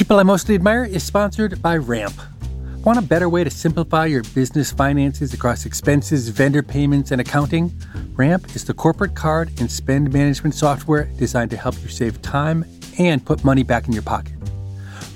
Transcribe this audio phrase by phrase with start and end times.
[0.00, 2.14] People I Mostly Admire is sponsored by Ramp.
[2.86, 7.70] Want a better way to simplify your business finances across expenses, vendor payments, and accounting?
[8.14, 12.64] Ramp is the corporate card and spend management software designed to help you save time
[12.98, 14.32] and put money back in your pocket.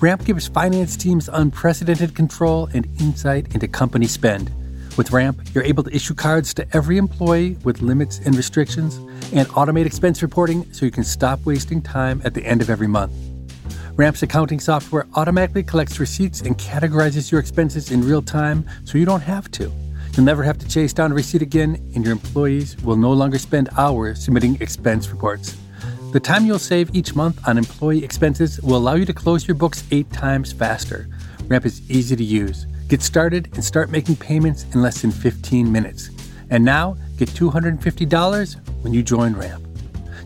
[0.01, 4.51] Ramp gives finance teams unprecedented control and insight into company spend.
[4.99, 8.97] With Ramp, you're able to issue cards to every employee with limits and restrictions
[9.33, 12.87] and automate expense reporting so you can stop wasting time at the end of every
[12.87, 13.15] month.
[13.97, 19.05] Ramp's accounting software automatically collects receipts and categorizes your expenses in real time so you
[19.05, 19.71] don't have to.
[20.13, 23.39] You'll never have to chase down a receipt again, and your employees will no longer
[23.39, 25.57] spend hours submitting expense reports.
[26.13, 29.55] The time you'll save each month on employee expenses will allow you to close your
[29.55, 31.09] books eight times faster.
[31.47, 32.67] Ramp is easy to use.
[32.89, 36.11] Get started and start making payments in less than 15 minutes.
[36.51, 39.65] And now, get $250 when you join Ramp.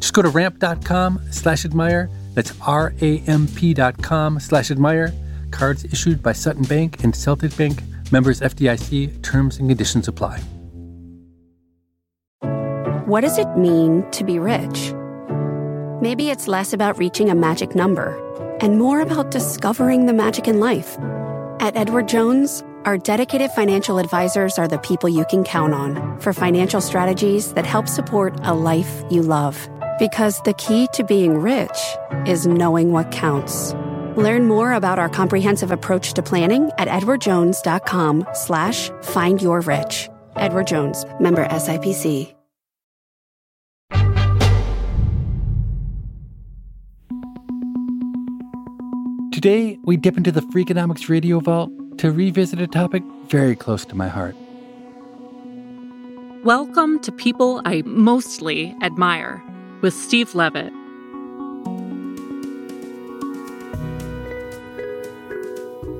[0.01, 2.11] Just go to ramp.com slash admire.
[2.35, 5.13] That's R-A-M-P dot com slash admire.
[5.51, 7.83] Cards issued by Sutton Bank and Celtic Bank.
[8.11, 9.23] Members FDIC.
[9.23, 10.41] Terms and conditions apply.
[13.07, 14.93] What does it mean to be rich?
[16.03, 18.17] Maybe it's less about reaching a magic number
[18.61, 20.99] and more about discovering the magic in life.
[21.59, 26.33] At Edward Jones, our dedicated financial advisors are the people you can count on for
[26.33, 29.69] financial strategies that help support a life you love.
[29.99, 31.77] Because the key to being rich
[32.25, 33.75] is knowing what counts.
[34.17, 40.09] Learn more about our comprehensive approach to planning at edwardjones.com slash find your rich.
[40.37, 42.35] Edward Jones, member SIPC.
[49.33, 53.95] Today, we dip into the Freakonomics Radio Vault to revisit a topic very close to
[53.95, 54.35] my heart.
[56.45, 59.43] Welcome to People I Mostly Admire
[59.81, 60.73] with Steve Levitt.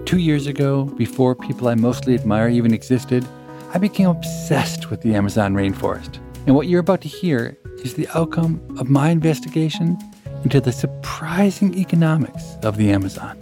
[0.07, 3.27] Two years ago, before People I Mostly Admire even existed,
[3.75, 6.19] I became obsessed with the Amazon rainforest.
[6.47, 9.99] And what you're about to hear is the outcome of my investigation
[10.45, 13.39] into the surprising economics of the Amazon.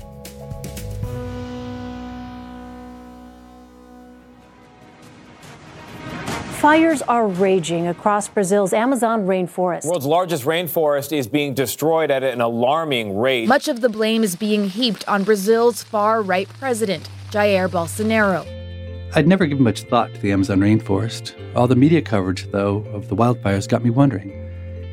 [6.66, 9.82] Fires are raging across Brazil's Amazon rainforest.
[9.82, 13.46] The world's largest rainforest is being destroyed at an alarming rate.
[13.46, 18.44] Much of the blame is being heaped on Brazil's far right president, Jair Bolsonaro.
[19.14, 21.36] I'd never given much thought to the Amazon rainforest.
[21.54, 24.32] All the media coverage, though, of the wildfires got me wondering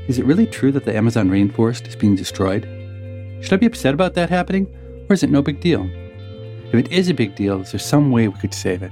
[0.08, 2.66] is it really true that the Amazon rainforest is being destroyed?
[3.42, 4.68] Should I be upset about that happening,
[5.10, 5.90] or is it no big deal?
[6.68, 8.92] If it is a big deal, is there some way we could save it?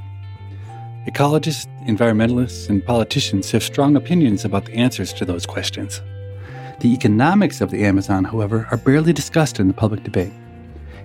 [1.08, 6.02] Ecologists, environmentalists, and politicians have strong opinions about the answers to those questions.
[6.80, 10.34] The economics of the Amazon, however, are barely discussed in the public debate.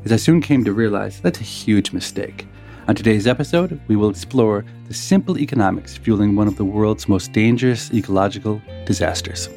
[0.05, 2.47] As I soon came to realize, that's a huge mistake.
[2.89, 7.33] On today's episode, we will explore the simple economics fueling one of the world's most
[7.33, 9.49] dangerous ecological disasters.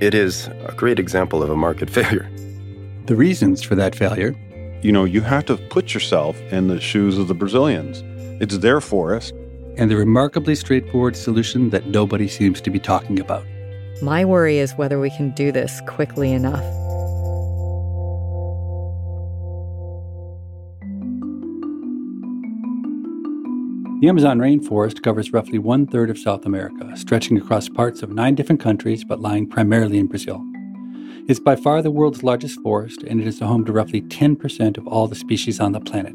[0.00, 2.30] It is a great example of a market failure.
[3.06, 4.36] The reasons for that failure
[4.82, 8.04] you know, you have to put yourself in the shoes of the Brazilians.
[8.40, 9.32] It's their forest.
[9.76, 13.44] And the remarkably straightforward solution that nobody seems to be talking about.
[14.02, 16.64] My worry is whether we can do this quickly enough.
[24.00, 28.34] The Amazon rainforest covers roughly one third of South America, stretching across parts of nine
[28.34, 30.44] different countries but lying primarily in Brazil.
[31.28, 34.76] It's by far the world's largest forest, and it is the home to roughly 10%
[34.76, 36.14] of all the species on the planet.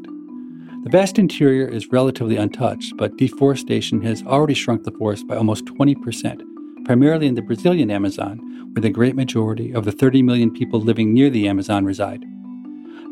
[0.82, 5.66] The vast interior is relatively untouched, but deforestation has already shrunk the forest by almost
[5.66, 6.42] 20%,
[6.84, 8.38] primarily in the Brazilian Amazon,
[8.72, 12.24] where the great majority of the 30 million people living near the Amazon reside.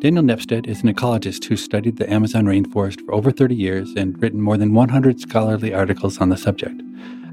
[0.01, 4.21] Daniel Nepstad is an ecologist who studied the Amazon rainforest for over 30 years and
[4.21, 6.83] written more than 100 scholarly articles on the subject.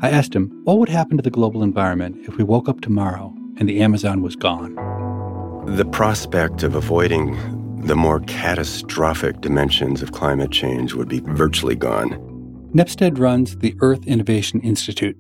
[0.04, 3.34] I asked him what would happen to the global environment if we woke up tomorrow
[3.58, 4.76] and the Amazon was gone.
[5.66, 7.36] The prospect of avoiding
[7.88, 12.12] the more catastrophic dimensions of climate change would be virtually gone.
[12.76, 15.18] Nepstad runs the Earth Innovation Institute.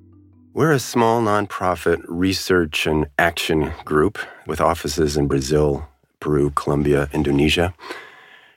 [0.53, 5.88] We're a small nonprofit research and action group with offices in Brazil,
[6.19, 7.74] Peru, Colombia, Indonesia,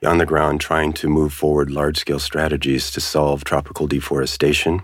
[0.05, 4.81] on the ground trying to move forward large scale strategies to solve tropical deforestation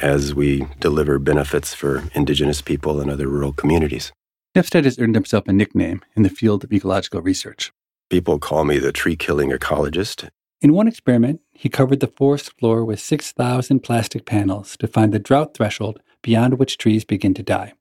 [0.00, 4.12] as we deliver benefits for indigenous people and other rural communities.
[4.56, 7.70] Nepstad has earned himself a nickname in the field of ecological research.
[8.08, 10.28] People call me the tree killing ecologist.
[10.60, 15.18] In one experiment, he covered the forest floor with 6,000 plastic panels to find the
[15.18, 17.74] drought threshold beyond which trees begin to die.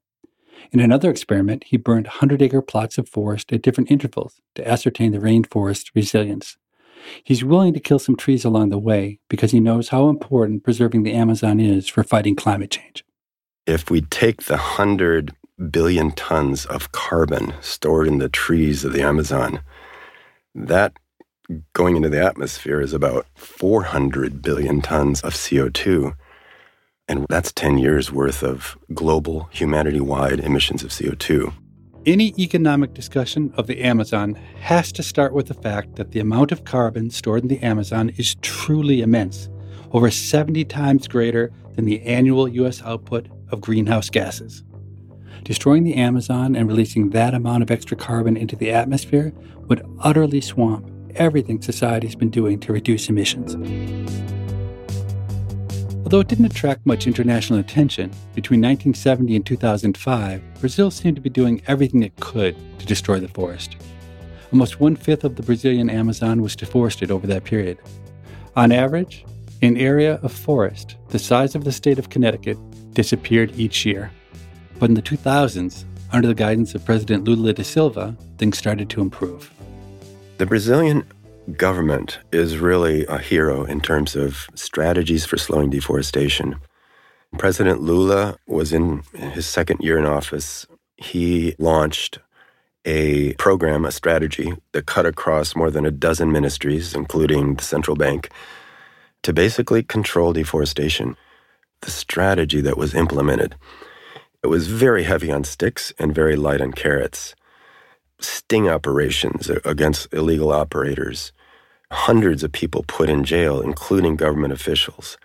[0.72, 5.12] In another experiment, he burned 100 acre plots of forest at different intervals to ascertain
[5.12, 6.58] the rainforest's resilience.
[7.24, 11.04] He's willing to kill some trees along the way because he knows how important preserving
[11.04, 13.06] the Amazon is for fighting climate change.
[13.68, 15.36] If we take the 100
[15.70, 19.62] billion tons of carbon stored in the trees of the Amazon,
[20.56, 20.94] that
[21.74, 26.16] going into the atmosphere is about 400 billion tons of CO2.
[27.08, 31.54] And that's 10 years worth of global humanity wide emissions of CO2.
[32.06, 36.52] Any economic discussion of the Amazon has to start with the fact that the amount
[36.52, 39.50] of carbon stored in the Amazon is truly immense,
[39.92, 42.82] over 70 times greater than the annual U.S.
[42.84, 44.64] output of greenhouse gases.
[45.44, 49.32] Destroying the Amazon and releasing that amount of extra carbon into the atmosphere
[49.68, 53.56] would utterly swamp everything society's been doing to reduce emissions.
[56.04, 61.32] Although it didn't attract much international attention, between 1970 and 2005, Brazil seemed to be
[61.32, 63.76] doing everything it could to destroy the forest.
[64.52, 67.80] Almost one fifth of the Brazilian Amazon was deforested over that period.
[68.56, 69.26] On average,
[69.64, 72.58] an area of forest the size of the state of Connecticut
[72.94, 74.12] disappeared each year.
[74.80, 79.02] But in the 2000s, under the guidance of President Lula da Silva, things started to
[79.02, 79.55] improve.
[80.38, 81.06] The Brazilian
[81.56, 86.58] government is really a hero in terms of strategies for slowing deforestation.
[87.38, 90.68] President Lula was in his second year in office.
[90.98, 92.20] He launched
[92.84, 97.96] a program, a strategy that cut across more than a dozen ministries, including the central
[97.96, 98.30] bank,
[99.24, 101.16] to basically control deforestation.
[101.80, 103.56] The strategy that was implemented,
[104.44, 107.36] it was very heavy on sticks and very light on carrots.
[108.26, 111.32] Sting operations against illegal operators,
[111.92, 115.18] hundreds of people put in jail, including government officials,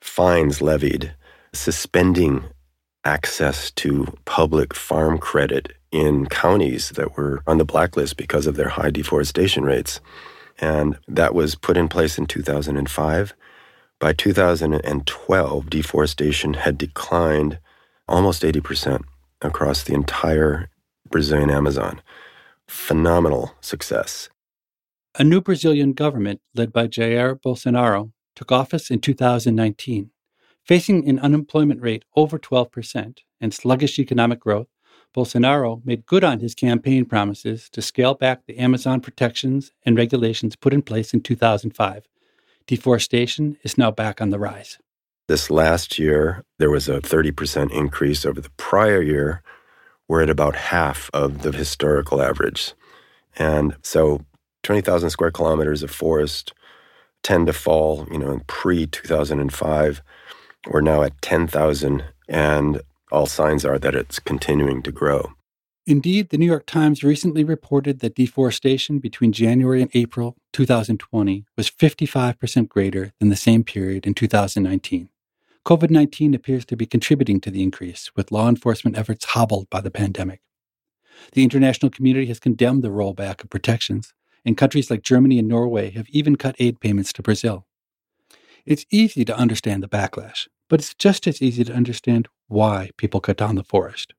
[0.00, 1.14] fines levied,
[1.52, 2.44] suspending
[3.04, 8.68] access to public farm credit in counties that were on the blacklist because of their
[8.68, 10.00] high deforestation rates.
[10.58, 13.34] And that was put in place in 2005.
[14.00, 17.58] By 2012, deforestation had declined
[18.06, 19.02] almost 80%
[19.40, 20.68] across the entire
[21.10, 22.00] Brazilian Amazon.
[22.68, 24.28] Phenomenal success.
[25.18, 30.10] A new Brazilian government, led by Jair Bolsonaro, took office in 2019.
[30.64, 34.68] Facing an unemployment rate over 12% and sluggish economic growth,
[35.16, 40.54] Bolsonaro made good on his campaign promises to scale back the Amazon protections and regulations
[40.54, 42.06] put in place in 2005.
[42.66, 44.78] Deforestation is now back on the rise.
[45.26, 49.42] This last year, there was a 30% increase over the prior year.
[50.08, 52.72] We're at about half of the historical average.
[53.38, 54.24] And so
[54.62, 56.52] 20,000 square kilometers of forest
[57.22, 60.02] tend to fall, you know, in pre 2005.
[60.66, 62.80] We're now at 10,000, and
[63.12, 65.32] all signs are that it's continuing to grow.
[65.86, 71.70] Indeed, the New York Times recently reported that deforestation between January and April 2020 was
[71.70, 75.08] 55% greater than the same period in 2019.
[75.68, 79.82] COVID 19 appears to be contributing to the increase, with law enforcement efforts hobbled by
[79.82, 80.40] the pandemic.
[81.32, 84.14] The international community has condemned the rollback of protections,
[84.46, 87.66] and countries like Germany and Norway have even cut aid payments to Brazil.
[88.64, 93.20] It's easy to understand the backlash, but it's just as easy to understand why people
[93.20, 94.14] cut down the forest.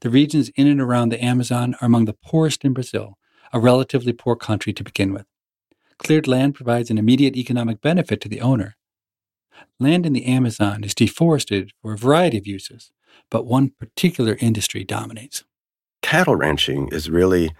[0.00, 3.18] The regions in and around the Amazon are among the poorest in Brazil,
[3.52, 5.26] a relatively poor country to begin with.
[5.98, 8.76] Cleared land provides an immediate economic benefit to the owner.
[9.78, 12.92] Land in the Amazon is deforested for a variety of uses,
[13.30, 15.44] but one particular industry dominates.
[16.02, 17.50] Cattle ranching is really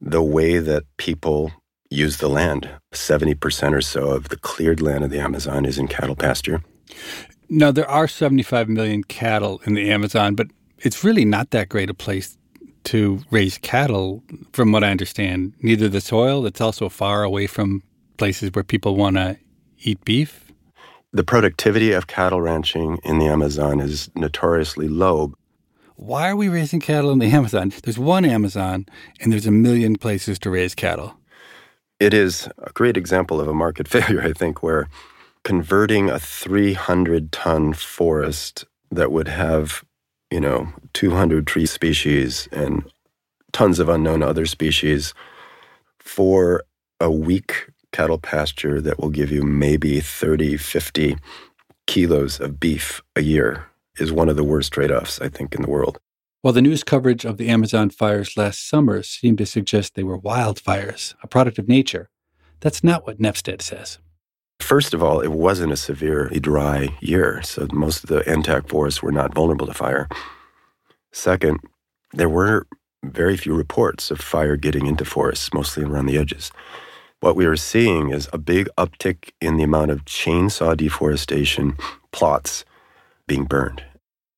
[0.00, 1.52] the way that people
[1.90, 2.70] use the land.
[2.92, 6.62] 70% or so of the cleared land of the Amazon is in cattle pasture.
[7.48, 10.46] Now, there are 75 million cattle in the Amazon, but
[10.78, 12.38] it's really not that great a place
[12.84, 15.52] to raise cattle, from what I understand.
[15.60, 17.82] Neither the soil, it's also far away from
[18.16, 19.36] places where people want to
[19.80, 20.49] eat beef.
[21.12, 25.34] The productivity of cattle ranching in the Amazon is notoriously low
[26.00, 27.72] why are we raising cattle in the Amazon?
[27.82, 28.86] There's one Amazon
[29.20, 31.14] and there's a million places to raise cattle.
[31.98, 34.88] It is a great example of a market failure, I think, where
[35.44, 39.84] converting a 300 ton forest that would have,
[40.30, 42.90] you know, 200 tree species and
[43.52, 45.12] tons of unknown other species
[45.98, 46.64] for
[46.98, 51.16] a weak cattle pasture that will give you maybe 30, 50
[51.86, 53.66] kilos of beef a year
[53.98, 55.98] is one of the worst trade offs, I think, in the world.
[56.42, 60.18] While the news coverage of the Amazon fires last summer seemed to suggest they were
[60.18, 62.08] wildfires, a product of nature,
[62.60, 63.98] that's not what Nepstad says.
[64.60, 69.02] First of all, it wasn't a severely dry year, so most of the intact forests
[69.02, 70.08] were not vulnerable to fire.
[71.12, 71.58] Second,
[72.12, 72.66] there were
[73.02, 76.52] very few reports of fire getting into forests, mostly around the edges.
[77.20, 81.76] What we are seeing is a big uptick in the amount of chainsaw deforestation
[82.12, 82.64] plots
[83.26, 83.84] being burned.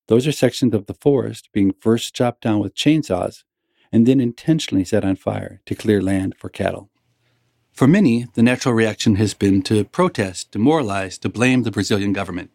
[0.07, 3.45] Those are sections of the forest being first chopped down with chainsaws
[3.93, 6.89] and then intentionally set on fire to clear land for cattle.
[7.71, 12.51] For many, the natural reaction has been to protest, demoralize, to blame the Brazilian government.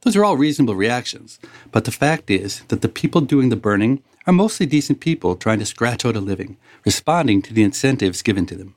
[0.00, 1.38] Those are all reasonable reactions,
[1.70, 5.60] but the fact is that the people doing the burning are mostly decent people trying
[5.60, 8.74] to scratch out a living, responding to the incentives given to them.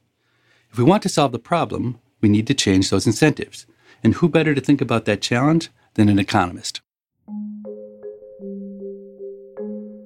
[0.72, 3.68] If we want to solve the problem, we need to change those incentives.
[4.06, 6.80] And who better to think about that challenge than an economist?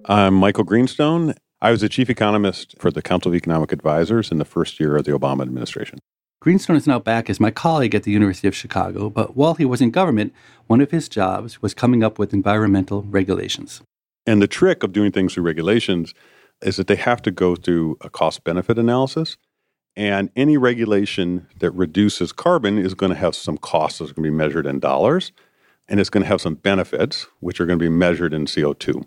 [0.05, 1.35] I'm Michael Greenstone.
[1.61, 4.95] I was the chief economist for the Council of Economic Advisors in the first year
[4.95, 5.99] of the Obama administration.
[6.41, 9.65] Greenstone is now back as my colleague at the University of Chicago, but while he
[9.65, 10.33] was in government,
[10.65, 13.83] one of his jobs was coming up with environmental regulations.
[14.25, 16.15] And the trick of doing things through regulations
[16.63, 19.37] is that they have to go through a cost benefit analysis.
[19.97, 24.31] And any regulation that reduces carbon is going to have some costs that's going to
[24.31, 25.31] be measured in dollars,
[25.87, 29.05] and it's going to have some benefits, which are going to be measured in CO2.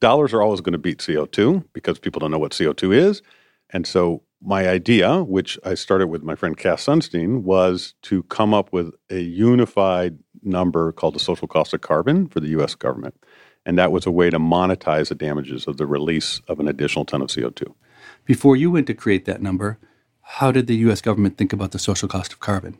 [0.00, 3.22] Dollars are always going to beat CO2 because people don't know what CO2 is.
[3.70, 8.54] And so, my idea, which I started with my friend Cass Sunstein, was to come
[8.54, 13.14] up with a unified number called the social cost of carbon for the US government.
[13.66, 17.04] And that was a way to monetize the damages of the release of an additional
[17.04, 17.74] ton of CO2.
[18.24, 19.78] Before you went to create that number,
[20.30, 22.78] how did the US government think about the social cost of carbon?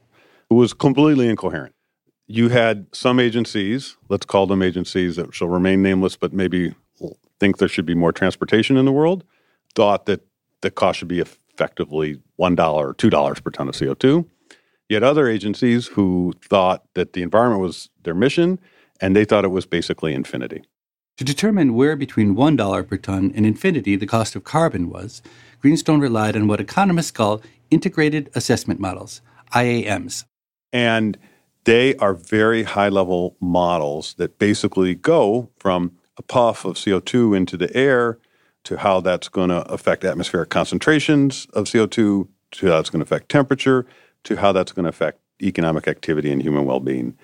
[0.51, 1.75] It was completely incoherent.
[2.27, 6.75] You had some agencies, let's call them agencies that shall remain nameless, but maybe
[7.41, 9.25] think there should be more transportation in the world,
[9.75, 10.21] thought that
[10.61, 14.27] the cost should be effectively $1 or $2 per ton of CO2.
[14.91, 18.61] Yet other agencies who thought that the environment was their mission
[19.01, 20.65] and they thought it was basically infinity.
[21.19, 25.21] To determine where between $1 per ton and infinity the cost of carbon was,
[25.61, 29.21] Greenstone relied on what economists call integrated assessment models,
[29.53, 30.25] IAMs.
[30.73, 31.19] And
[31.65, 37.57] they are very high level models that basically go from a puff of CO2 into
[37.57, 38.21] the air
[38.63, 43.05] to how that's going to affect atmospheric concentrations of CO2, to how it's going to
[43.05, 43.85] affect temperature,
[44.23, 47.19] to how that's going to affect economic activity and human well being.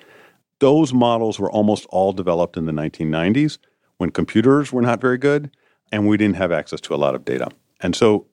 [0.59, 3.59] Those models were almost all developed in the 1990s
[3.99, 5.51] when computers were not very good
[5.93, 7.49] and we didn't have access to a lot of data.
[7.81, 8.27] And so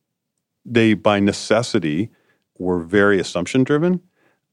[0.66, 2.10] they, by necessity,
[2.58, 4.02] were very assumption driven.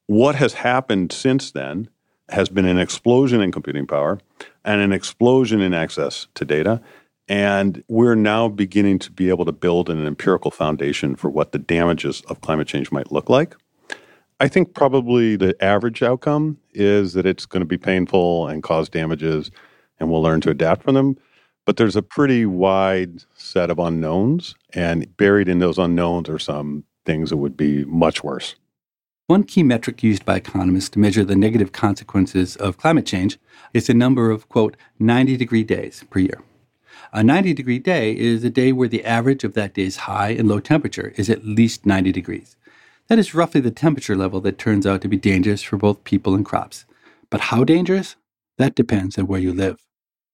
[0.06, 1.88] What has happened since then
[2.30, 4.18] has been an explosion in computing power
[4.64, 6.80] and an explosion in access to data.
[7.28, 11.58] And we're now beginning to be able to build an empirical foundation for what the
[11.58, 13.54] damages of climate change might look like.
[14.40, 18.88] I think probably the average outcome is that it's going to be painful and cause
[18.88, 19.50] damages,
[19.98, 21.16] and we'll learn to adapt from them.
[21.64, 26.84] But there's a pretty wide set of unknowns, and buried in those unknowns are some
[27.04, 28.54] things that would be much worse.
[29.26, 33.38] One key metric used by economists to measure the negative consequences of climate change
[33.74, 36.40] is the number of, quote, 90 degree days per year.
[37.12, 40.48] A 90 degree day is a day where the average of that day's high and
[40.48, 42.56] low temperature is at least 90 degrees.
[43.08, 46.34] That is roughly the temperature level that turns out to be dangerous for both people
[46.34, 46.86] and crops.
[47.30, 48.16] But how dangerous?
[48.56, 49.87] That depends on where you live.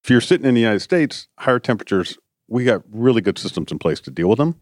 [0.05, 3.79] If you're sitting in the United States, higher temperatures, we got really good systems in
[3.79, 4.61] place to deal with them.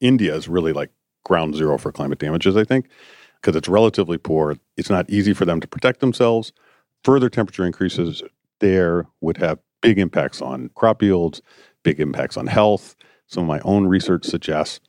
[0.00, 0.88] India is really like
[1.24, 2.88] ground zero for climate damages, I think
[3.36, 4.56] because it's relatively poor.
[4.78, 6.54] It's not easy for them to protect themselves.
[7.04, 8.22] Further temperature increases
[8.60, 11.42] there would have big impacts on crop yields,
[11.82, 12.96] big impacts on health.
[13.26, 14.80] Some of my own research suggests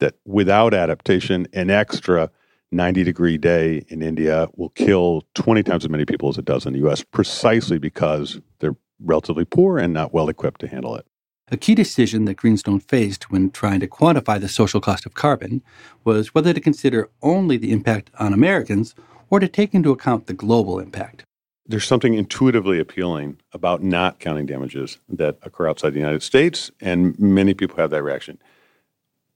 [0.00, 2.32] that without adaptation, an extra
[2.72, 6.66] 90 degree day in India will kill 20 times as many people as it does
[6.66, 11.06] in the US, precisely because they're relatively poor and not well equipped to handle it.
[11.52, 15.62] A key decision that Greenstone faced when trying to quantify the social cost of carbon
[16.04, 18.94] was whether to consider only the impact on Americans
[19.30, 21.24] or to take into account the global impact.
[21.66, 27.18] There's something intuitively appealing about not counting damages that occur outside the United States, and
[27.18, 28.38] many people have that reaction.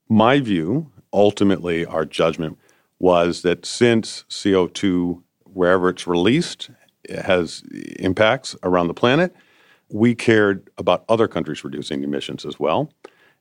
[0.09, 2.59] My view, ultimately, our judgment
[2.99, 6.71] was that since CO2, wherever it's released,
[7.09, 7.63] has
[7.99, 9.35] impacts around the planet,
[9.91, 12.91] we cared about other countries reducing emissions as well.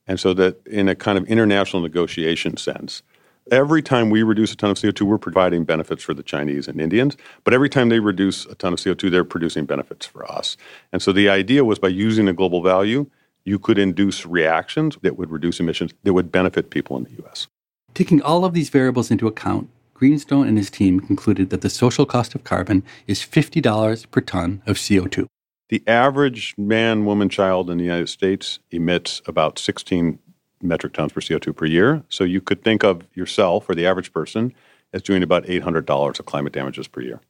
[0.06, 3.02] And so that in a kind of international negotiation sense,
[3.50, 6.80] every time we reduce a ton of CO2, we're providing benefits for the Chinese and
[6.80, 7.16] Indians.
[7.42, 10.56] But every time they reduce a ton of CO2, they're producing benefits for us.
[10.92, 13.06] And so the idea was by using a global value,
[13.44, 17.46] you could induce reactions that would reduce emissions that would benefit people in the US.
[17.92, 22.04] Taking all of these variables into account, Greenstone and his team concluded that the social
[22.04, 25.26] cost of carbon is $50 per ton of CO2.
[25.70, 30.18] The average man, woman, child in the United States emits about 16
[30.60, 32.02] metric tons per CO2 per year.
[32.08, 34.52] So you could think of yourself or the average person
[34.92, 37.20] as doing about $800 of climate damages per year.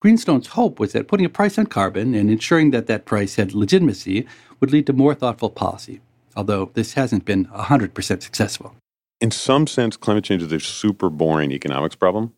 [0.00, 3.54] Greenstone's hope was that putting a price on carbon and ensuring that that price had
[3.54, 4.26] legitimacy
[4.60, 6.00] would lead to more thoughtful policy,
[6.36, 8.74] although this hasn't been 100% successful.
[9.20, 12.34] In some sense, climate change is a super boring economics problem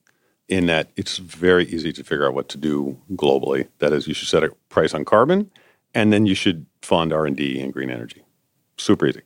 [0.49, 3.69] in that it's very easy to figure out what to do globally.
[3.79, 5.51] That is, you should set a price on carbon,
[5.95, 8.23] and then you should fund R&D in green energy.
[8.77, 9.23] Super easy.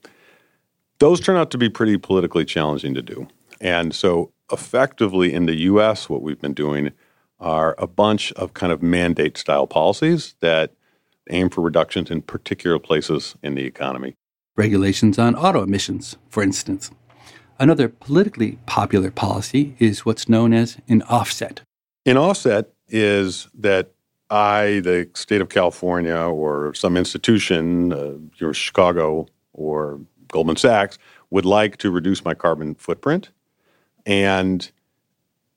[0.98, 3.28] Those turn out to be pretty politically challenging to do.
[3.60, 6.92] And so effectively in the US, what we've been doing
[7.38, 10.74] are a bunch of kind of mandate style policies that
[11.30, 14.14] aim for reductions in particular places in the economy.
[14.56, 16.90] Regulations on auto emissions, for instance.
[17.60, 21.60] Another politically popular policy is what's known as an offset.
[22.06, 23.90] An offset is that
[24.30, 30.96] I, the state of California, or some institution, uh, your Chicago or Goldman Sachs,
[31.28, 33.28] would like to reduce my carbon footprint.
[34.06, 34.70] And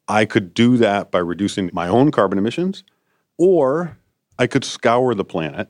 [0.09, 2.83] I could do that by reducing my own carbon emissions,
[3.37, 3.97] or
[4.37, 5.69] I could scour the planet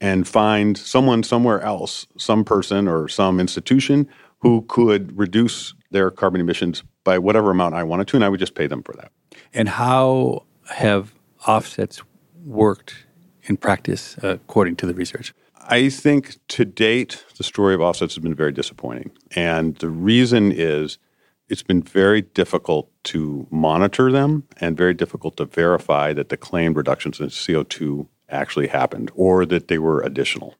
[0.00, 4.08] and find someone somewhere else, some person or some institution
[4.40, 8.40] who could reduce their carbon emissions by whatever amount I wanted to, and I would
[8.40, 9.10] just pay them for that.
[9.52, 11.14] And how have
[11.46, 12.02] offsets
[12.44, 13.06] worked
[13.44, 15.34] in practice uh, according to the research?
[15.66, 19.12] I think to date, the story of offsets has been very disappointing.
[19.34, 20.98] And the reason is
[21.48, 26.76] it's been very difficult to monitor them and very difficult to verify that the claimed
[26.76, 30.54] reductions in CO2 actually happened or that they were additional.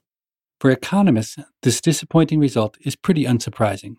[0.65, 3.97] For economists, this disappointing result is pretty unsurprising.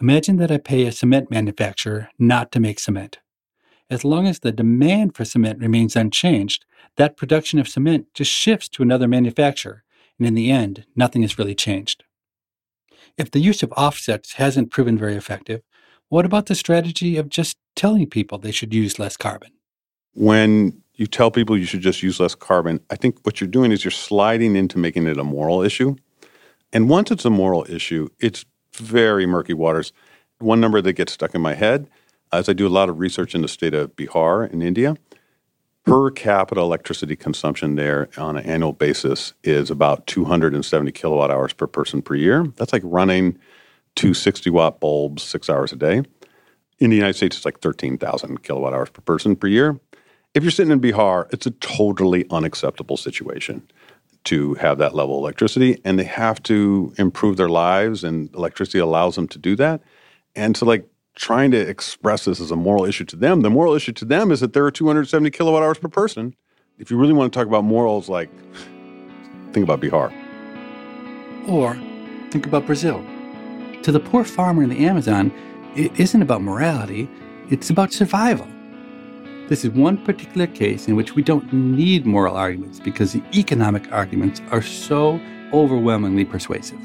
[0.00, 3.20] Imagine that I pay a cement manufacturer not to make cement.
[3.88, 6.64] As long as the demand for cement remains unchanged,
[6.96, 9.84] that production of cement just shifts to another manufacturer,
[10.18, 12.02] and in the end, nothing has really changed.
[13.16, 15.62] If the use of offsets hasn't proven very effective,
[16.08, 19.52] what about the strategy of just telling people they should use less carbon?
[20.12, 23.72] When you tell people you should just use less carbon, I think what you're doing
[23.72, 25.96] is you're sliding into making it a moral issue.
[26.72, 29.92] And once it's a moral issue, it's very murky waters.
[30.38, 31.88] One number that gets stuck in my head,
[32.32, 34.96] as I do a lot of research in the state of Bihar in India,
[35.84, 41.66] per capita electricity consumption there on an annual basis is about 270 kilowatt hours per
[41.66, 42.46] person per year.
[42.56, 43.38] That's like running
[43.94, 46.02] two 60 watt bulbs six hours a day.
[46.78, 49.78] In the United States, it's like 13,000 kilowatt hours per person per year.
[50.34, 53.62] If you're sitting in Bihar, it's a totally unacceptable situation
[54.24, 58.80] to have that level of electricity, and they have to improve their lives, and electricity
[58.80, 59.80] allows them to do that.
[60.34, 63.74] And so, like, trying to express this as a moral issue to them, the moral
[63.74, 66.34] issue to them is that there are 270 kilowatt hours per person.
[66.78, 68.30] If you really want to talk about morals, like,
[69.52, 70.12] think about Bihar.
[71.46, 71.80] Or
[72.32, 73.04] think about Brazil.
[73.82, 75.30] To the poor farmer in the Amazon,
[75.76, 77.08] it isn't about morality,
[77.50, 78.48] it's about survival.
[79.46, 83.92] This is one particular case in which we don't need moral arguments because the economic
[83.92, 85.20] arguments are so
[85.52, 86.78] overwhelmingly persuasive.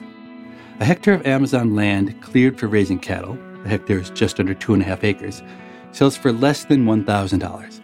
[0.81, 4.73] A hectare of Amazon land cleared for raising cattle, a hectare is just under two
[4.73, 5.41] and a half acres,
[5.93, 7.81] sells for less than $1,000.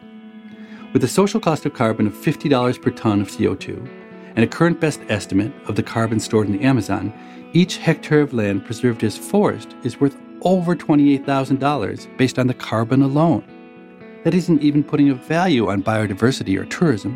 [0.92, 3.78] With a social cost of carbon of $50 per ton of CO2
[4.36, 7.14] and a current best estimate of the carbon stored in the Amazon,
[7.54, 13.02] each hectare of land preserved as forest is worth over $28,000 based on the carbon
[13.02, 13.55] alone.
[14.26, 17.14] That isn't even putting a value on biodiversity or tourism.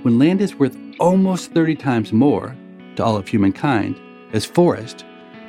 [0.00, 2.56] When land is worth almost 30 times more
[2.96, 4.00] to all of humankind
[4.32, 5.04] as forest,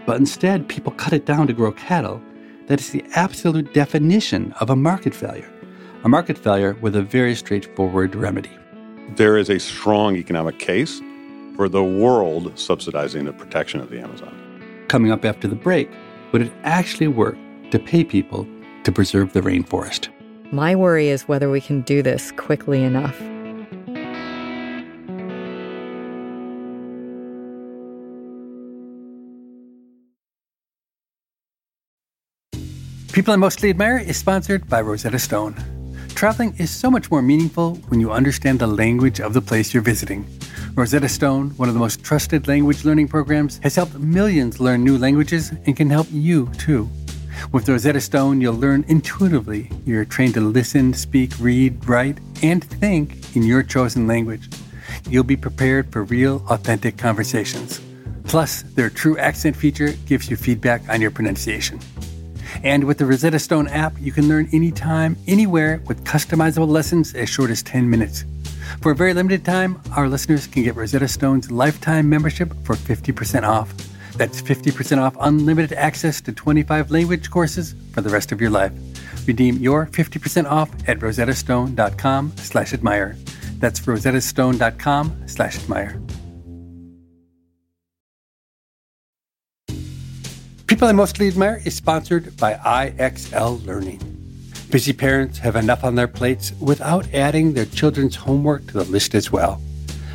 [0.06, 2.22] but instead people cut it down to grow cattle,
[2.68, 5.50] that is the absolute definition of a market failure.
[6.04, 8.52] A market failure with a very straightforward remedy.
[9.16, 11.02] There is a strong economic case
[11.56, 14.36] for the world subsidizing the protection of the Amazon.
[14.90, 15.90] Coming up after the break,
[16.34, 17.38] would it actually work
[17.70, 18.46] to pay people
[18.84, 20.10] to preserve the rainforest?
[20.54, 23.18] My worry is whether we can do this quickly enough.
[33.14, 35.56] People I Mostly Admire is sponsored by Rosetta Stone.
[36.16, 39.84] Traveling is so much more meaningful when you understand the language of the place you're
[39.84, 40.26] visiting.
[40.76, 44.98] Rosetta Stone, one of the most trusted language learning programs, has helped millions learn new
[44.98, 46.90] languages and can help you too.
[47.52, 49.70] With Rosetta Stone, you'll learn intuitively.
[49.86, 54.50] You're trained to listen, speak, read, write, and think in your chosen language.
[55.10, 57.82] You'll be prepared for real, authentic conversations.
[58.24, 61.80] Plus, their true accent feature gives you feedback on your pronunciation.
[62.64, 67.30] And with the Rosetta Stone app, you can learn anytime, anywhere with customizable lessons as
[67.30, 68.26] short as 10 minutes.
[68.82, 73.44] For a very limited time, our listeners can get Rosetta Stone's lifetime membership for 50%
[73.44, 73.74] off.
[74.22, 78.72] That's 50% off unlimited access to 25 language courses for the rest of your life.
[79.26, 83.16] Redeem your 50% off at rosettastone.com slash admire.
[83.58, 86.00] That's rosettastone.com slash admire.
[90.68, 94.00] People I Mostly Admire is sponsored by IXL Learning.
[94.70, 99.16] Busy parents have enough on their plates without adding their children's homework to the list
[99.16, 99.60] as well.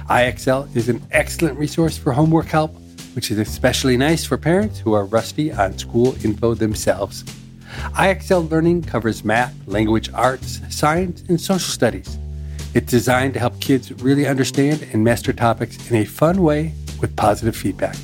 [0.08, 2.72] IXL is an excellent resource for homework help,
[3.16, 7.24] which is especially nice for parents who are rusty on school info themselves.
[7.94, 12.18] IXL Learning covers math, language arts, science, and social studies.
[12.74, 17.16] It's designed to help kids really understand and master topics in a fun way with
[17.16, 17.96] positive feedback.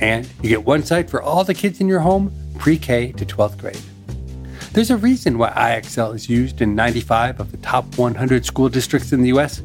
[0.00, 3.24] And you get one site for all the kids in your home, pre K to
[3.24, 3.80] 12th grade.
[4.72, 9.12] There's a reason why IXL is used in 95 of the top 100 school districts
[9.12, 9.60] in the US.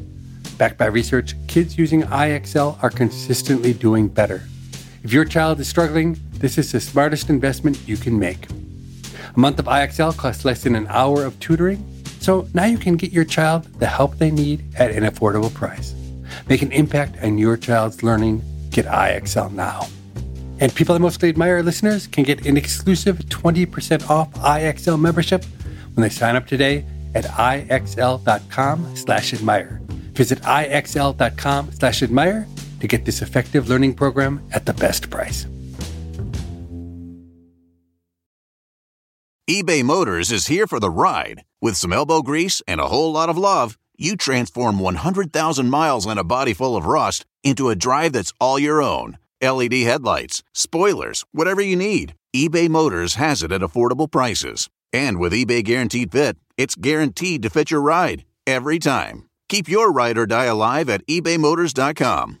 [0.56, 4.44] Backed by research, kids using IXL are consistently doing better.
[5.04, 8.48] If your child is struggling, this is the smartest investment you can make.
[8.48, 11.84] A month of IXL costs less than an hour of tutoring,
[12.20, 15.94] so now you can get your child the help they need at an affordable price.
[16.48, 18.42] Make an impact on your child's learning.
[18.70, 19.88] Get IXL now.
[20.58, 25.44] And people I mostly admire listeners can get an exclusive 20% off IXL membership
[25.92, 29.82] when they sign up today at IXL.com slash admire.
[30.14, 32.46] Visit IXL.com slash admire
[32.84, 35.46] to get this effective learning program at the best price.
[39.48, 41.44] eBay Motors is here for the ride.
[41.62, 46.18] With some elbow grease and a whole lot of love, you transform 100,000 miles and
[46.18, 49.16] a body full of rust into a drive that's all your own.
[49.40, 54.68] LED headlights, spoilers, whatever you need, eBay Motors has it at affordable prices.
[54.92, 59.24] And with eBay Guaranteed Fit, it's guaranteed to fit your ride every time.
[59.48, 62.40] Keep your ride or die alive at ebaymotors.com.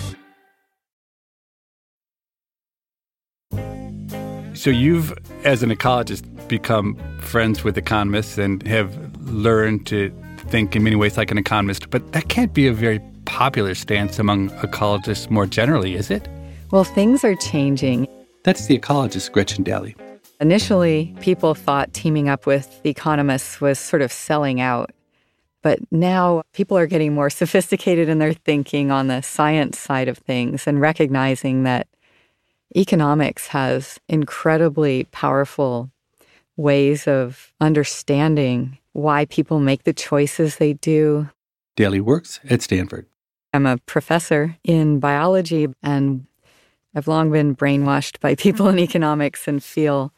[4.61, 5.11] So you've,
[5.43, 8.95] as an ecologist, become friends with economists and have
[9.27, 10.13] learned to
[10.49, 14.19] think in many ways like an economist, but that can't be a very popular stance
[14.19, 16.27] among ecologists more generally, is it?
[16.69, 18.07] Well, things are changing.
[18.43, 19.95] That's the ecologist, Gretchen Daily.
[20.39, 24.91] Initially, people thought teaming up with economists was sort of selling out.
[25.63, 30.19] But now people are getting more sophisticated in their thinking on the science side of
[30.19, 31.87] things and recognizing that
[32.75, 35.91] economics has incredibly powerful
[36.57, 41.29] ways of understanding why people make the choices they do.
[41.75, 43.07] Daily works at Stanford.
[43.53, 46.25] I'm a professor in biology, and
[46.95, 50.13] I've long been brainwashed by people in economics and feel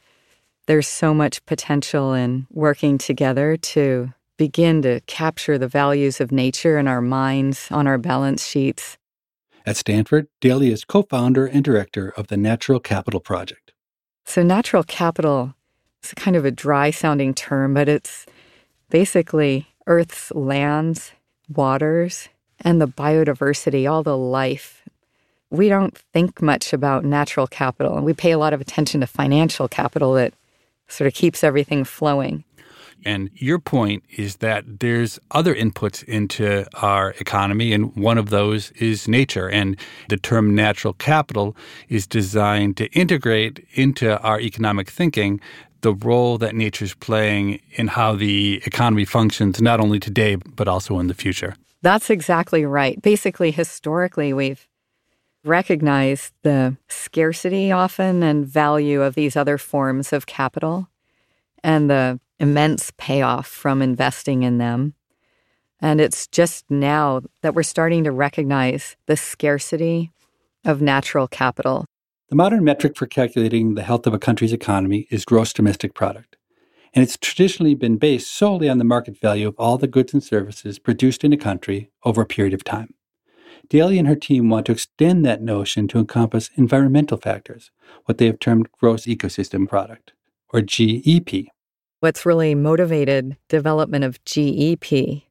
[0.66, 6.78] there's so much potential in working together to begin to capture the values of nature
[6.78, 8.98] in our minds on our balance sheets
[9.66, 13.74] at Stanford, Daily is co founder and director of the Natural Capital Project.
[14.26, 15.56] So, natural capital
[16.04, 18.26] is kind of a dry sounding term, but it's
[18.90, 21.12] basically Earth's lands,
[21.54, 22.30] waters,
[22.62, 24.84] and the biodiversity, all the life.
[25.50, 29.08] We don't think much about natural capital, and we pay a lot of attention to
[29.08, 30.34] financial capital that
[30.88, 32.44] sort of keeps everything flowing.
[33.06, 38.72] And your point is that there's other inputs into our economy, and one of those
[38.72, 39.50] is nature.
[39.50, 39.78] And
[40.10, 41.56] the term natural capital
[41.90, 45.40] is designed to integrate into our economic thinking
[45.82, 50.98] the role that nature's playing in how the economy functions, not only today, but also
[50.98, 51.56] in the future.
[51.82, 53.02] That's exactly right.
[53.02, 54.66] Basically, historically, we've
[55.44, 60.88] recognized the scarcity often and value of these other forms of capital
[61.64, 64.94] and the immense payoff from investing in them.
[65.80, 70.12] And it's just now that we're starting to recognize the scarcity
[70.66, 71.86] of natural capital.
[72.28, 76.36] The modern metric for calculating the health of a country's economy is gross domestic product.
[76.94, 80.22] And it's traditionally been based solely on the market value of all the goods and
[80.22, 82.94] services produced in a country over a period of time.
[83.70, 87.72] Daily and her team want to extend that notion to encompass environmental factors,
[88.04, 90.12] what they have termed gross ecosystem product,
[90.50, 91.48] or GEP.
[92.04, 95.24] What's really motivated development of GEP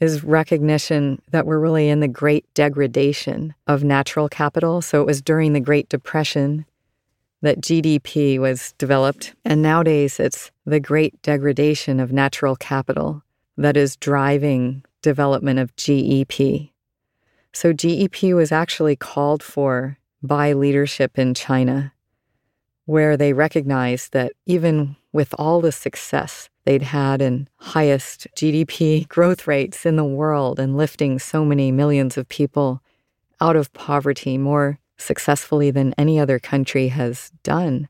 [0.00, 4.80] is recognition that we're really in the great degradation of natural capital.
[4.80, 6.64] So it was during the Great Depression
[7.42, 9.34] that GDP was developed.
[9.44, 13.22] And nowadays, it's the great degradation of natural capital
[13.58, 16.70] that is driving development of GEP.
[17.52, 21.92] So GEP was actually called for by leadership in China,
[22.86, 29.46] where they recognized that even with all the success they'd had and highest GDP growth
[29.46, 32.82] rates in the world and lifting so many millions of people
[33.40, 37.88] out of poverty more successfully than any other country has done,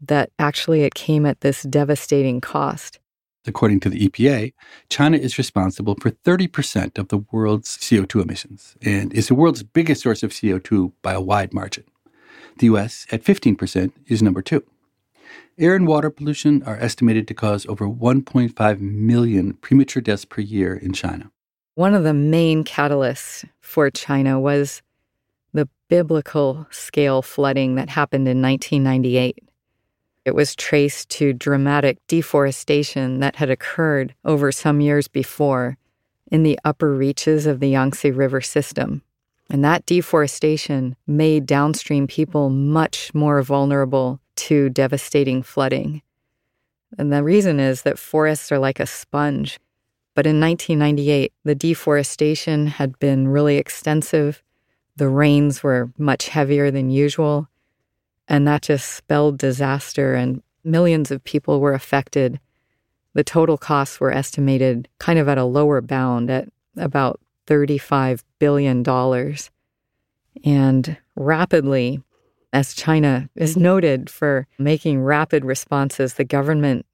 [0.00, 2.98] that actually it came at this devastating cost.
[3.46, 4.52] According to the EPA,
[4.90, 10.02] China is responsible for 30% of the world's CO2 emissions and is the world's biggest
[10.02, 11.84] source of CO2 by a wide margin.
[12.58, 14.64] The US, at 15%, is number two.
[15.58, 20.74] Air and water pollution are estimated to cause over 1.5 million premature deaths per year
[20.74, 21.30] in China.
[21.74, 24.82] One of the main catalysts for China was
[25.52, 29.38] the biblical scale flooding that happened in 1998.
[30.24, 35.78] It was traced to dramatic deforestation that had occurred over some years before
[36.30, 39.02] in the upper reaches of the Yangtze River system.
[39.48, 46.02] And that deforestation made downstream people much more vulnerable to devastating flooding.
[46.98, 49.58] And the reason is that forests are like a sponge.
[50.14, 54.42] But in 1998, the deforestation had been really extensive.
[54.96, 57.48] The rains were much heavier than usual.
[58.28, 62.40] And that just spelled disaster, and millions of people were affected.
[63.12, 68.84] The total costs were estimated kind of at a lower bound at about $35 billion.
[70.44, 72.02] And rapidly,
[72.56, 76.86] as China is noted for making rapid responses, the government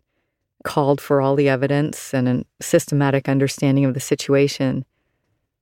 [0.65, 4.85] called for all the evidence and a systematic understanding of the situation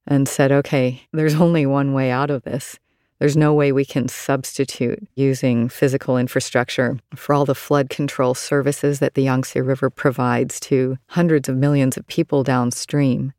[0.07, 2.79] and said, okay, there's only one way out of this.
[3.19, 9.01] There's no way we can substitute using physical infrastructure for all the flood control services
[9.01, 13.35] that the Yangtze River provides to hundreds of millions of people downstream.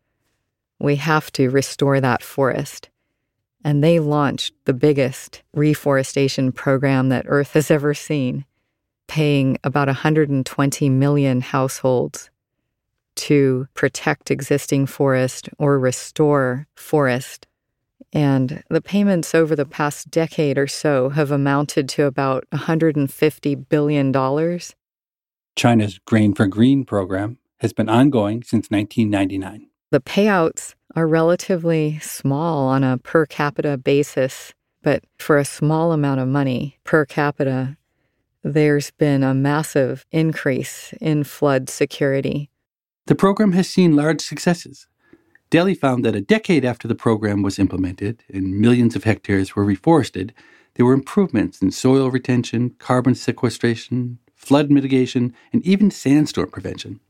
[0.78, 2.91] We have to restore that forest.
[3.64, 8.46] And they launched the biggest reforestation program that Earth has ever seen,
[9.08, 12.30] paying about 120 million households
[13.16, 17.48] to protect existing forest or restore forest.
[18.14, 24.60] And the payments over the past decade or so have amounted to about $150 billion.
[25.56, 29.71] China's Grain for Green program has been ongoing since 1999.
[29.92, 36.22] The payouts are relatively small on a per capita basis, but for a small amount
[36.22, 37.76] of money per capita,
[38.42, 42.50] there's been a massive increase in flood security.
[43.08, 44.88] The program has seen large successes.
[45.50, 49.66] Daily found that a decade after the program was implemented and millions of hectares were
[49.66, 50.32] reforested,
[50.76, 57.02] there were improvements in soil retention, carbon sequestration, flood mitigation, and even sandstorm prevention.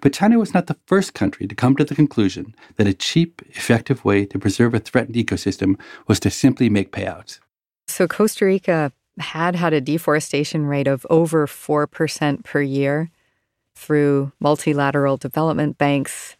[0.00, 3.42] But China was not the first country to come to the conclusion that a cheap,
[3.50, 7.40] effective way to preserve a threatened ecosystem was to simply make payouts.
[7.88, 13.10] So Costa Rica had had a deforestation rate of over 4% per year
[13.74, 16.36] through multilateral development banks,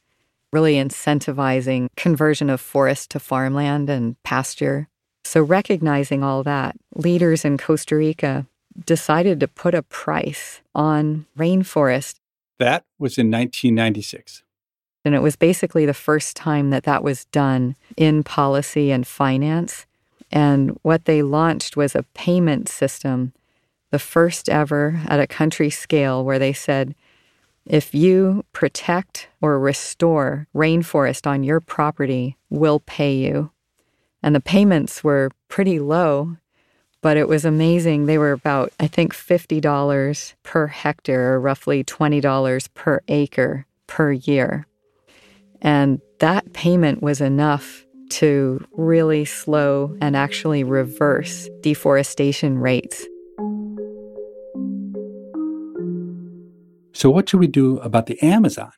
[0.52, 4.88] really incentivizing conversion of forest to farmland and pasture.
[5.24, 8.46] So, recognizing all that, leaders in Costa Rica
[8.84, 12.16] decided to put a price on rainforest
[12.58, 14.42] that was in 1996.
[15.04, 19.86] And it was basically the first time that that was done in policy and finance.
[20.32, 23.32] And what they launched was a payment system,
[23.90, 26.94] the first ever at a country scale, where they said,
[27.64, 33.50] if you protect or restore rainforest on your property, we'll pay you.
[34.22, 36.36] And the payments were pretty low
[37.06, 38.06] but it was amazing.
[38.06, 44.66] They were about, I think, $50 per hectare, or roughly $20 per acre per year.
[45.62, 47.86] And that payment was enough
[48.18, 53.06] to really slow and actually reverse deforestation rates.
[56.92, 58.72] So, what should we do about the Amazon?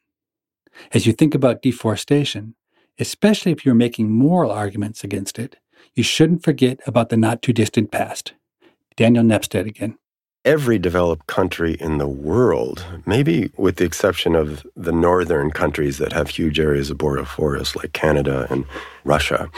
[0.93, 2.57] As you think about deforestation,
[2.99, 5.57] especially if you're making moral arguments against it,
[5.95, 8.33] you shouldn't forget about the not too distant past.
[8.97, 9.99] Daniel Nepstad again.
[10.45, 16.12] Every developed country in the world, maybe with the exception of the northern countries that
[16.12, 18.64] have huge areas of boreal forest like Canada and
[19.05, 19.51] Russia,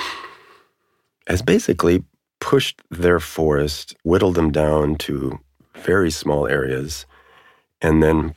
[1.26, 2.02] has basically
[2.40, 5.38] pushed their forest, whittled them down to
[5.76, 7.06] very small areas,
[7.80, 8.34] and then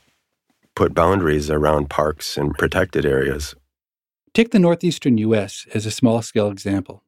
[0.76, 3.54] put boundaries around parks and protected areas.
[4.32, 5.66] Take the northeastern U.S.
[5.74, 7.02] as a small scale example.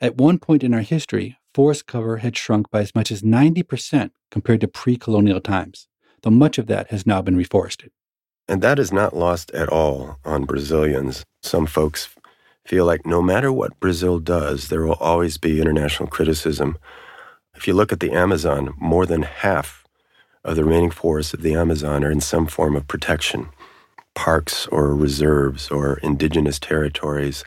[0.00, 4.10] At one point in our history, forest cover had shrunk by as much as 90%
[4.30, 5.88] compared to pre colonial times,
[6.22, 7.88] though much of that has now been reforested.
[8.48, 11.24] And that is not lost at all on Brazilians.
[11.42, 12.08] Some folks
[12.64, 16.78] feel like no matter what Brazil does, there will always be international criticism.
[17.54, 19.84] If you look at the Amazon, more than half
[20.44, 23.48] of the remaining forests of the Amazon are in some form of protection
[24.16, 27.44] parks or reserves or indigenous territories.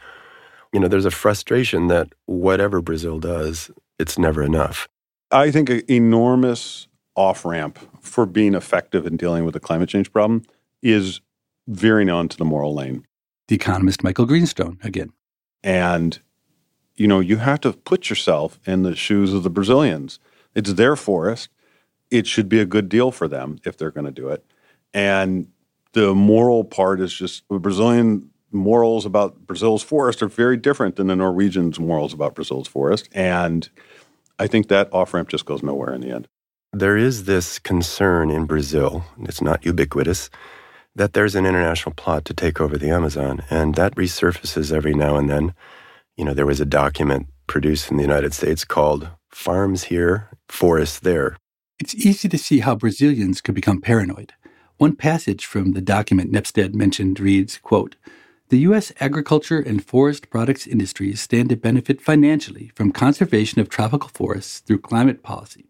[0.73, 4.87] You know, there's a frustration that whatever Brazil does, it's never enough.
[5.31, 10.11] I think an enormous off ramp for being effective in dealing with the climate change
[10.11, 10.43] problem
[10.81, 11.21] is
[11.67, 13.05] veering onto the moral lane.
[13.47, 15.11] The economist Michael Greenstone again.
[15.63, 16.19] And,
[16.95, 20.19] you know, you have to put yourself in the shoes of the Brazilians.
[20.55, 21.49] It's their forest.
[22.09, 24.45] It should be a good deal for them if they're going to do it.
[24.93, 25.49] And
[25.93, 31.07] the moral part is just the Brazilian morals about Brazil's forest are very different than
[31.07, 33.09] the Norwegians' morals about Brazil's forest.
[33.13, 33.69] And
[34.37, 36.27] I think that off ramp just goes nowhere in the end.
[36.71, 40.29] There is this concern in Brazil, it's not ubiquitous,
[40.95, 45.15] that there's an international plot to take over the Amazon, and that resurfaces every now
[45.15, 45.53] and then.
[46.15, 50.99] You know, there was a document produced in the United States called Farms Here, Forests
[50.99, 51.37] There.
[51.79, 54.33] It's easy to see how Brazilians could become paranoid.
[54.77, 57.95] One passage from the document Nepstad mentioned reads, quote,
[58.49, 58.91] the U.S.
[58.99, 64.79] agriculture and forest products industries stand to benefit financially from conservation of tropical forests through
[64.79, 65.65] climate policy.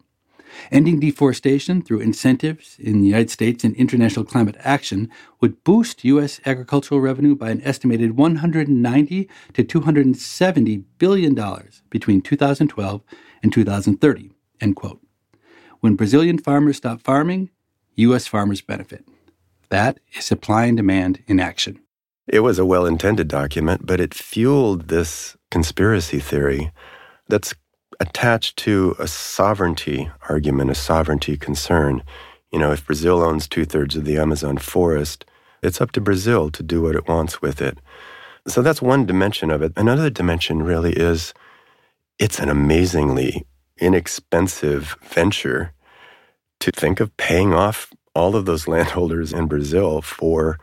[0.72, 5.10] Ending deforestation through incentives in the United States and international climate action
[5.42, 6.40] would boost U.S.
[6.46, 13.02] agricultural revenue by an estimated 190 to 270 billion dollars between 2012
[13.44, 14.32] and 2030.
[14.62, 15.02] End quote.
[15.82, 17.50] When Brazilian farmers stop farming,
[17.96, 18.26] U.S.
[18.26, 19.06] farmers benefit.
[19.68, 21.80] That is supply and demand in action.
[22.30, 26.72] It was a well intended document, but it fueled this conspiracy theory
[27.28, 27.56] that's
[28.00, 32.04] attached to a sovereignty argument, a sovereignty concern.
[32.52, 35.26] You know, if Brazil owns two thirds of the Amazon forest,
[35.64, 37.80] it's up to Brazil to do what it wants with it.
[38.48, 39.74] So that's one dimension of it.
[39.76, 41.34] Another dimension really is
[42.20, 43.48] it's an amazingly
[43.80, 45.74] inexpensive venture
[46.60, 50.60] to think of paying off all of those landholders in Brazil for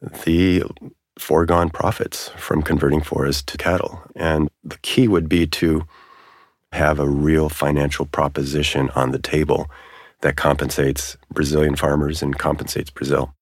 [0.00, 0.62] the
[1.18, 4.02] foregone profits from converting forests to cattle.
[4.14, 5.84] And the key would be to
[6.72, 9.70] have a real financial proposition on the table
[10.20, 13.34] that compensates Brazilian farmers and compensates Brazil.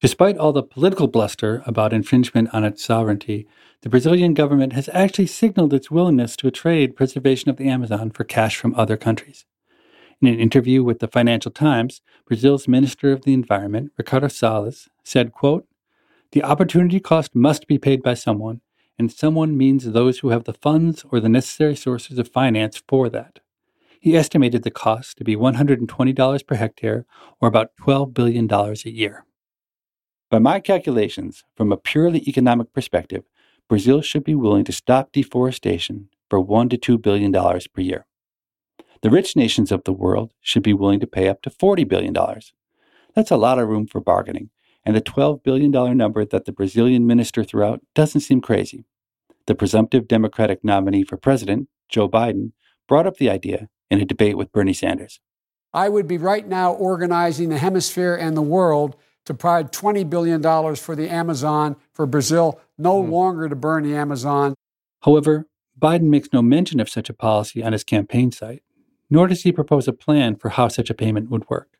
[0.00, 3.46] Despite all the political bluster about infringement on its sovereignty,
[3.82, 8.24] the Brazilian government has actually signaled its willingness to trade preservation of the Amazon for
[8.24, 9.46] cash from other countries.
[10.20, 15.32] In an interview with the Financial Times, Brazil's Minister of the Environment, Ricardo Salles, said,
[15.32, 15.66] quote,
[16.34, 18.60] The opportunity cost must be paid by someone,
[18.98, 23.08] and someone means those who have the funds or the necessary sources of finance for
[23.08, 23.38] that.
[24.00, 27.06] He estimated the cost to be $120 per hectare,
[27.40, 29.24] or about $12 billion a year.
[30.28, 33.22] By my calculations, from a purely economic perspective,
[33.68, 38.06] Brazil should be willing to stop deforestation for one to two billion dollars per year.
[39.02, 42.12] The rich nations of the world should be willing to pay up to $40 billion.
[43.14, 44.50] That's a lot of room for bargaining,
[44.84, 48.84] and the $12 billion number that the Brazilian minister threw out doesn't seem crazy.
[49.46, 52.52] The presumptive Democratic nominee for president, Joe Biden,
[52.88, 55.20] brought up the idea in a debate with Bernie Sanders.
[55.72, 60.42] I would be right now organizing the hemisphere and the world to provide $20 billion
[60.76, 63.10] for the Amazon, for Brazil no mm.
[63.10, 64.54] longer to burn the Amazon.
[65.02, 65.46] However,
[65.78, 68.62] Biden makes no mention of such a policy on his campaign site,
[69.10, 71.78] nor does he propose a plan for how such a payment would work.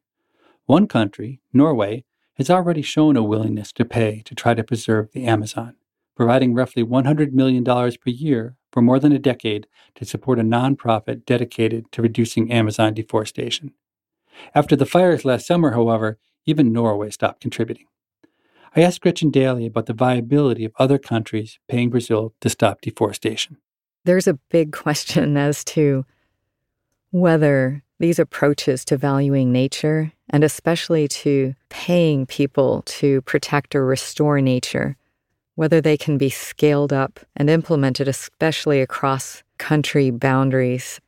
[0.67, 2.05] One country, Norway,
[2.35, 5.77] has already shown a willingness to pay to try to preserve the Amazon,
[6.17, 11.25] providing roughly $100 million per year for more than a decade to support a nonprofit
[11.25, 13.73] dedicated to reducing Amazon deforestation.
[14.55, 17.87] After the fires last summer, however, even Norway stopped contributing.
[18.77, 23.59] I asked Gretchen Daily about the viability of other countries paying Brazil to stop deforestation.
[24.05, 26.05] There's a big question as to
[27.13, 34.41] whether these approaches to valuing nature, and especially to paying people to protect or restore
[34.41, 34.97] nature,
[35.55, 41.01] whether they can be scaled up and implemented, especially across country boundaries,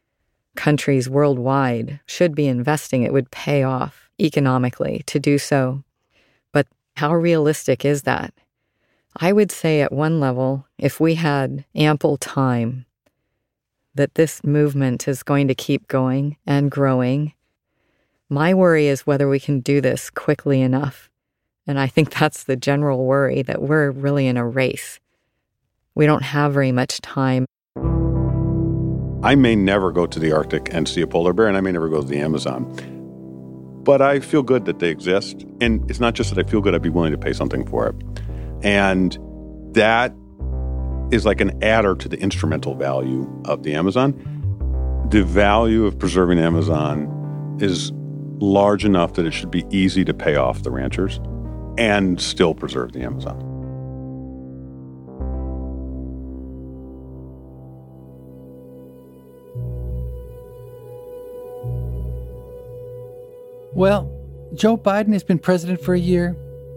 [0.55, 5.83] countries worldwide should be investing, it would pay off economically to do so.
[6.53, 8.33] But how realistic is that?
[9.19, 12.85] I would say, at one level, if we had ample time
[13.97, 17.33] that this movement is going to keep going and growing.
[18.29, 21.09] My worry is whether we can do this quickly enough.
[21.65, 24.99] And I think that's the general worry that we're really in a race.
[25.95, 27.47] We don't have very much time.
[29.23, 31.71] I may never go to the Arctic and see a polar bear, and I may
[31.71, 32.65] never go to the Amazon.
[33.85, 35.45] But I feel good that they exist.
[35.61, 37.87] And it's not just that I feel good, I'd be willing to pay something for
[37.89, 37.95] it.
[38.63, 39.17] And
[39.75, 40.13] that
[41.13, 44.13] is like an adder to the instrumental value of the Amazon.
[45.11, 47.93] The value of preserving Amazon is
[48.39, 51.21] large enough that it should be easy to pay off the ranchers
[51.79, 53.43] and still preserve the Amazon.
[63.75, 64.11] Well,
[64.55, 66.35] Joe Biden has been president for a year,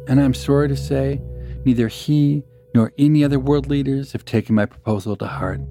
[0.09, 1.21] and I'm sorry to say,
[1.63, 2.43] neither he
[2.75, 5.61] nor any other world leaders have taken my proposal to heart.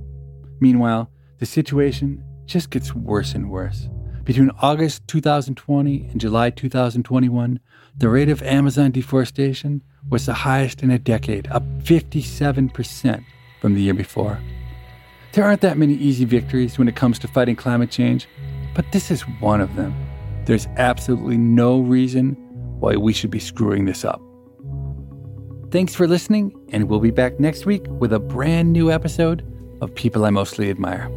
[0.58, 3.88] Meanwhile, the situation just gets worse and worse.
[4.28, 7.60] Between August 2020 and July 2021,
[7.96, 13.24] the rate of Amazon deforestation was the highest in a decade, up 57%
[13.58, 14.38] from the year before.
[15.32, 18.28] There aren't that many easy victories when it comes to fighting climate change,
[18.74, 19.94] but this is one of them.
[20.44, 22.34] There's absolutely no reason
[22.80, 24.20] why we should be screwing this up.
[25.70, 29.42] Thanks for listening, and we'll be back next week with a brand new episode
[29.80, 31.10] of People I Mostly Admire.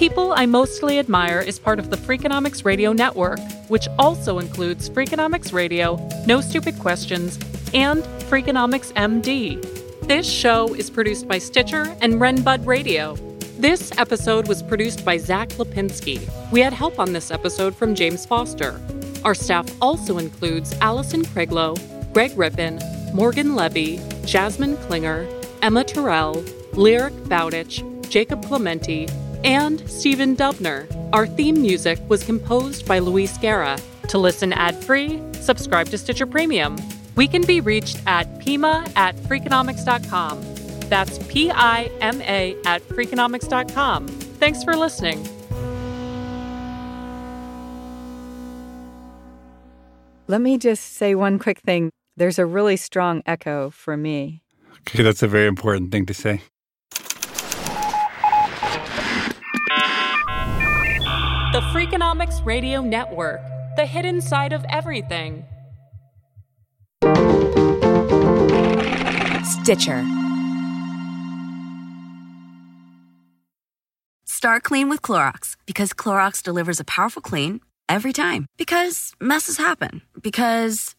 [0.00, 3.38] People I Mostly Admire is part of the Freakonomics Radio Network,
[3.68, 7.38] which also includes Freakonomics Radio, No Stupid Questions,
[7.74, 9.60] and Freakonomics MD.
[10.08, 13.14] This show is produced by Stitcher and Renbud Radio.
[13.58, 16.26] This episode was produced by Zach Lipinski.
[16.50, 18.80] We had help on this episode from James Foster.
[19.22, 21.76] Our staff also includes Allison Craiglow,
[22.14, 22.80] Greg Rippin,
[23.12, 25.28] Morgan Levy, Jasmine Klinger,
[25.60, 26.42] Emma Terrell,
[26.72, 29.06] Lyric Bowditch, Jacob Clementi,
[29.44, 30.86] and Stephen Dubner.
[31.12, 33.78] Our theme music was composed by Luis Guerra.
[34.08, 36.76] To listen ad-free, subscribe to Stitcher Premium.
[37.16, 40.40] We can be reached at pima at freakonomics.com.
[40.88, 44.08] That's P-I-M-A at freakonomics.com.
[44.08, 45.26] Thanks for listening.
[50.26, 51.90] Let me just say one quick thing.
[52.16, 54.42] There's a really strong echo for me.
[54.80, 56.42] Okay, that's a very important thing to say.
[61.52, 63.40] The Freakonomics Radio Network,
[63.74, 65.44] the hidden side of everything.
[69.44, 70.06] Stitcher.
[74.26, 78.46] Start clean with Clorox because Clorox delivers a powerful clean every time.
[78.56, 80.02] Because messes happen.
[80.22, 80.94] Because.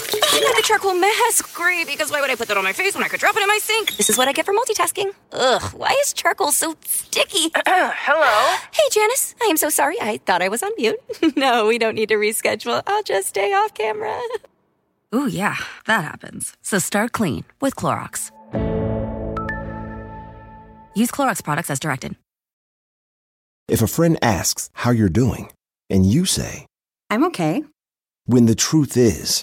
[0.00, 1.54] I got the charcoal mask.
[1.54, 3.42] Great, because why would I put that on my face when I could drop it
[3.42, 3.96] in my sink?
[3.96, 5.12] This is what I get for multitasking.
[5.32, 7.50] Ugh, why is charcoal so sticky?
[7.66, 8.56] Hello?
[8.72, 9.34] Hey, Janice.
[9.42, 9.96] I am so sorry.
[10.00, 11.00] I thought I was on mute.
[11.36, 12.82] no, we don't need to reschedule.
[12.86, 14.20] I'll just stay off camera.
[15.14, 16.54] Ooh, yeah, that happens.
[16.62, 18.30] So start clean with Clorox.
[20.94, 22.16] Use Clorox products as directed.
[23.68, 25.50] If a friend asks how you're doing,
[25.90, 26.66] and you say,
[27.10, 27.64] I'm okay.
[28.26, 29.42] when the truth is,